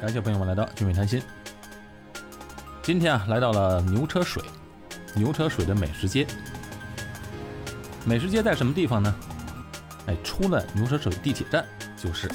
[0.00, 1.22] 感谢朋友们来到聚美谈心。
[2.82, 4.42] 今天啊，来到了牛车水，
[5.14, 6.26] 牛车水的美食街。
[8.06, 9.14] 美食街在什么地方呢？
[10.06, 11.62] 哎，出了牛车水地铁站
[11.98, 12.30] 就是。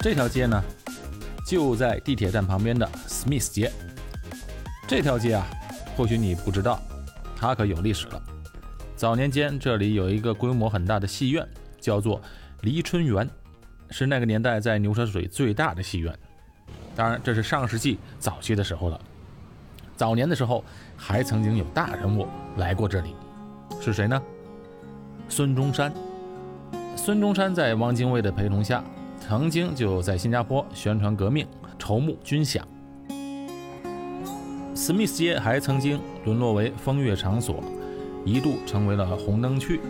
[0.00, 0.62] 这条街呢，
[1.48, 3.72] 就在地铁站旁边的 Smith 街。
[4.86, 5.46] 这条街啊，
[5.96, 6.78] 或许你不知道，
[7.34, 8.22] 它可有历史了。
[8.94, 11.48] 早年间，这里有一个规模很大的戏院，
[11.80, 12.20] 叫做
[12.60, 13.26] 黎春园，
[13.88, 16.14] 是那个年代在牛车水最大的戏院。
[16.94, 19.00] 当然，这是上世纪早期的时候了。
[19.96, 20.62] 早年的时候，
[20.98, 22.28] 还曾经有大人物
[22.58, 23.14] 来过这里，
[23.80, 24.22] 是谁呢？
[25.30, 25.90] 孙中山。
[26.94, 28.84] 孙中山在汪精卫的陪同下。
[29.20, 31.46] 曾经就在新加坡宣传革命、
[31.78, 32.60] 筹募军饷。
[34.74, 37.62] 史密斯街还曾经沦落为风月场所，
[38.24, 39.80] 一度成为了红灯区。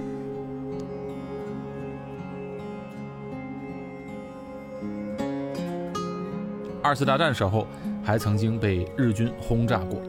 [6.82, 7.66] 二次大战时候
[8.02, 10.00] 还曾经被日军轰炸过。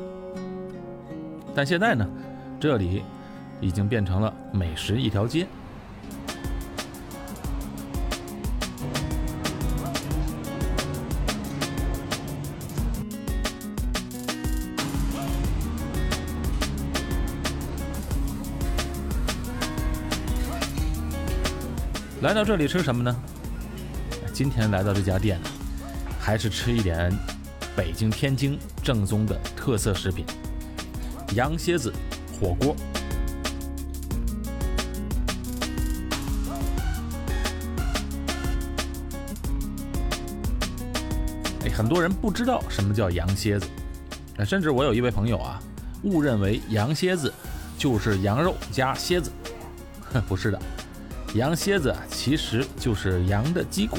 [1.54, 2.08] 但现在呢，
[2.59, 3.04] 这里
[3.59, 5.45] 已经变成了美食一条街。
[22.22, 23.16] 来到这里吃什么呢？
[24.34, 25.39] 今天来到这家店，
[26.20, 27.09] 还是吃一点
[27.78, 30.26] 北京、天津正宗的特色食品——
[31.34, 31.94] 羊蝎子
[32.38, 32.76] 火锅。
[41.64, 43.66] 哎，很多人不知道什么叫羊蝎子，
[44.45, 45.58] 甚至我有一位朋友啊，
[46.04, 47.33] 误认为羊蝎子
[47.77, 49.32] 就是羊肉加蝎子，
[50.11, 50.61] 哼不是的。
[51.36, 53.98] 羊蝎子其实就是羊的脊骨、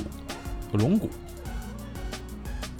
[0.72, 1.08] 龙骨。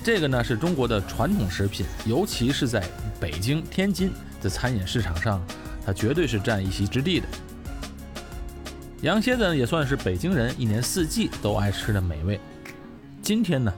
[0.03, 2.83] 这个呢是中国的传统食品，尤其是在
[3.21, 4.11] 北京、天津
[4.43, 5.41] 的餐饮市场上，
[5.85, 7.27] 它绝对是占一席之地的。
[9.03, 12.41] 羊蝎子也算是北京人一年四季都爱吃的美味。
[13.23, 13.73] 今天呢，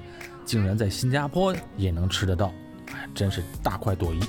[0.45, 2.53] 竟然在新加坡也能吃得到，
[2.93, 4.21] 哎，真是大快朵颐。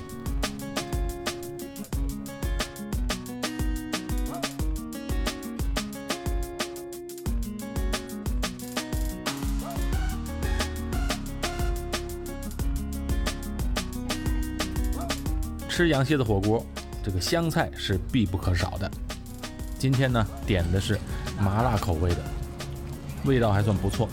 [15.76, 16.64] 吃羊蝎子火锅，
[17.02, 18.88] 这个香菜是必不可少的。
[19.76, 20.96] 今天呢，点的是
[21.36, 22.22] 麻辣口味的，
[23.24, 24.08] 味道还算不错。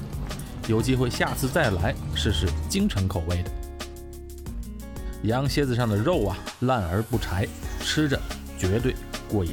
[0.68, 3.52] 有机会下次再来试试京城口味的。
[5.22, 7.48] 羊蝎子上的肉啊，烂而不柴，
[7.80, 8.20] 吃着
[8.58, 8.96] 绝对
[9.30, 9.52] 过瘾。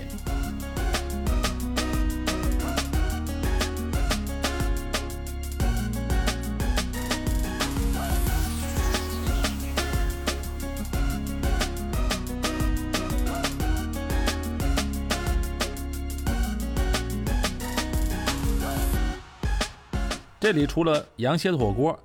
[20.40, 21.98] 这里除了羊蝎子火锅，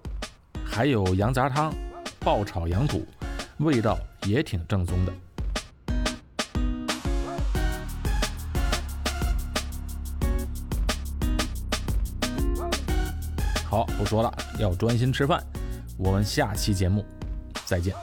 [0.66, 1.71] 还有羊杂汤、
[2.19, 3.05] 爆炒羊肚，
[3.59, 3.95] 味道
[4.25, 5.13] 也挺正宗的。
[13.69, 15.44] 好，不说了，要专心吃饭。
[15.95, 17.05] 我们下期节目
[17.65, 17.95] 再见。